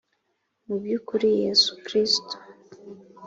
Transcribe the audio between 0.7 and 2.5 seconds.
by ukuri yesu kristo